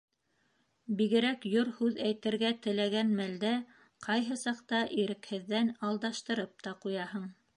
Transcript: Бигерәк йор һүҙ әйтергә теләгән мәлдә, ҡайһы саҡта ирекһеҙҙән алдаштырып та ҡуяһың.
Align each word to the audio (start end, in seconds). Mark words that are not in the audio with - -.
Бигерәк 1.01 1.43
йор 1.49 1.69
һүҙ 1.81 1.99
әйтергә 2.05 2.51
теләгән 2.63 3.11
мәлдә, 3.19 3.53
ҡайһы 4.07 4.39
саҡта 4.47 4.81
ирекһеҙҙән 5.03 5.71
алдаштырып 5.91 6.67
та 6.69 6.77
ҡуяһың. 6.87 7.33